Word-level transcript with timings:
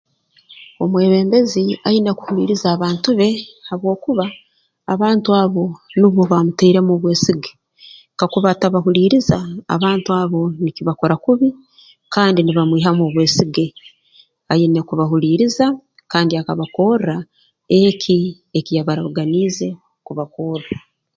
Omwebembezi 0.83 1.63
aine 1.87 2.11
kuhuuliiriza 2.17 2.67
abantu 2.75 3.09
be 3.19 3.29
habwokuba 3.67 4.25
abantu 4.93 5.29
abo 5.43 5.63
nubo 5.99 6.21
baamutairemu 6.31 6.91
obwesige 6.93 7.51
kakuba 8.19 8.47
atabahuuliiriza 8.51 9.37
abantu 9.75 10.09
abo 10.21 10.41
nikibakora 10.63 11.15
kubi 11.25 11.47
kandi 12.13 12.39
nibamwihamu 12.41 13.01
obwesige 13.05 13.65
aine 14.51 14.79
kubahuuliiriza 14.87 15.65
kandi 16.11 16.33
akabakorra 16.39 17.15
eki 17.77 18.17
ekiyabaraganiize 18.57 19.67
kubakorra 20.05 20.77